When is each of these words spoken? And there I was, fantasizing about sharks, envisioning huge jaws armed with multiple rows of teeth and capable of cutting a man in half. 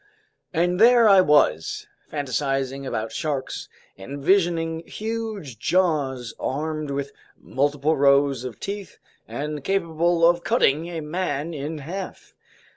And 0.51 0.79
there 0.79 1.07
I 1.07 1.21
was, 1.21 1.85
fantasizing 2.11 2.87
about 2.87 3.11
sharks, 3.11 3.69
envisioning 3.99 4.79
huge 4.87 5.59
jaws 5.59 6.33
armed 6.39 6.89
with 6.89 7.13
multiple 7.39 7.95
rows 7.95 8.43
of 8.43 8.59
teeth 8.59 8.97
and 9.27 9.63
capable 9.63 10.27
of 10.27 10.43
cutting 10.43 10.87
a 10.87 11.01
man 11.01 11.53
in 11.53 11.77
half. 11.77 12.33